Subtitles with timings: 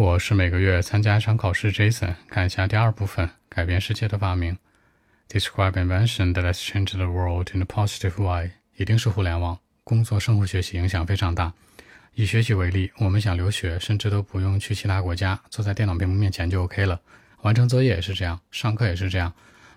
[0.00, 2.14] 我是每个月参加一场考试，Jason。
[2.26, 4.56] 看一下第二部分，改变世界的发明。
[5.28, 8.52] Describe invention that has changed the world in a positive way。
[8.76, 11.52] 一定是互联网，工作、生活、学习影响非常大。
[12.14, 16.98] 以学习为例，我们想留学，甚至都不用去其他国家，坐在电脑屏幕面前就 OK 了。
[17.42, 19.30] 完成作业也是这样，上课也是这样，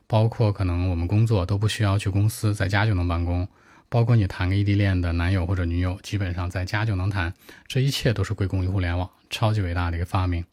[0.08, 3.46] 包括可能我们工作都不需要去公司，在家就能办公。
[3.93, 7.33] 包括你谈个异地恋的男友或者女友，基本上在家就能谈。
[7.67, 10.45] 这一切都是归功于互联网，超级伟大的一个发明。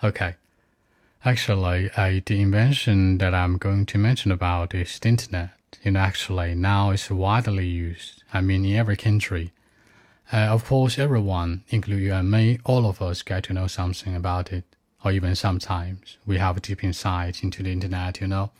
[0.00, 0.34] Okay.
[1.22, 5.48] Actually, uh, the invention that I'm going to mention about is the internet.
[5.82, 8.22] And actually, now it's widely used.
[8.30, 9.50] I mean, in every country.
[10.32, 14.14] Uh, of course, everyone, including you and me, all of us get to know something
[14.14, 14.64] about it.
[15.04, 18.50] Or even sometimes we have a deep insight into the internet, you know.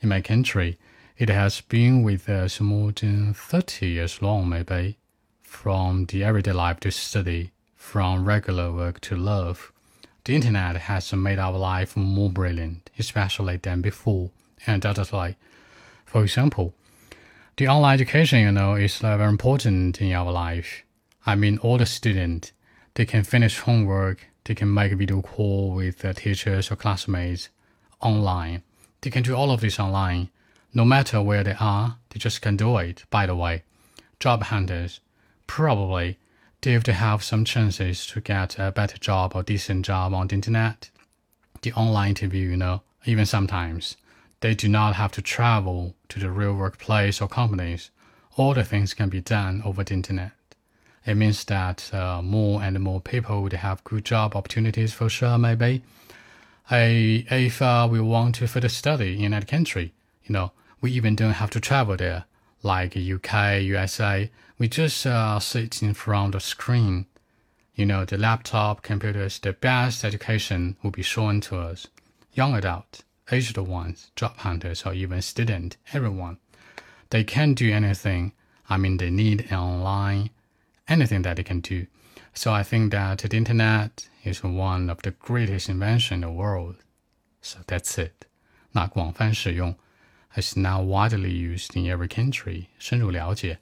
[0.00, 0.78] In my country,
[1.17, 4.97] it has been with us more than 30 years long, maybe.
[5.41, 9.71] From the everyday life to study, from regular work to love.
[10.25, 14.31] The internet has made our life more brilliant, especially than before,
[14.65, 15.35] and undoubtedly.
[16.05, 16.73] For example,
[17.57, 20.83] the online education, you know, is very important in our life.
[21.25, 22.51] I mean, all the students,
[22.95, 27.49] they can finish homework, they can make a video call with their teachers or classmates
[28.01, 28.63] online.
[29.01, 30.29] They can do all of this online
[30.73, 33.03] no matter where they are, they just can do it.
[33.09, 33.63] By the way,
[34.19, 34.99] job hunters
[35.47, 36.17] probably
[36.65, 40.35] if they have some chances to get a better job or decent job on the
[40.35, 40.89] internet,
[41.61, 43.97] the online interview, you know, even sometimes
[44.39, 47.91] they do not have to travel to the real workplace or companies.
[48.37, 50.31] All the things can be done over the internet.
[51.05, 55.37] It means that uh, more and more people would have good job opportunities for sure,
[55.37, 55.83] maybe.
[56.71, 59.93] I, if uh, we want to further study in that country,
[60.23, 60.51] you know,
[60.82, 62.24] we even don't have to travel there,
[62.62, 64.30] like UK, USA.
[64.58, 67.06] We just uh, sit in front of the screen.
[67.74, 71.86] You know, the laptop, computers, the best education will be shown to us.
[72.32, 76.38] Young adult, aged ones, job hunters, or even student, everyone.
[77.10, 78.32] They can do anything.
[78.68, 80.30] I mean, they need online,
[80.88, 81.86] anything that they can do.
[82.34, 86.76] So I think that the internet is one of the greatest inventions in the world.
[87.40, 88.26] So that's it.
[88.72, 89.74] 那广泛使用
[90.36, 92.66] is now widely used in every country。
[92.78, 93.58] 深入了解，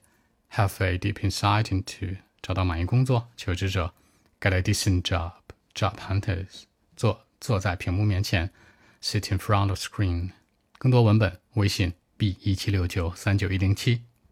[0.51, 3.93] have a deep insight into，找到满意工作，求职者，
[4.39, 6.63] get a decent job，job hunters，
[6.95, 8.51] 坐坐在屏幕面前，
[9.01, 10.31] sit in front of screen。
[10.77, 14.03] 更多文本，微信 b 一七六九三九一零七。